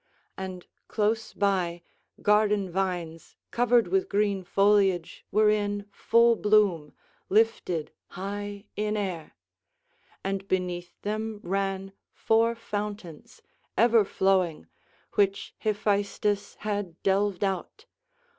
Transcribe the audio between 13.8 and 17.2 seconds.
flowing, which Hephaestus had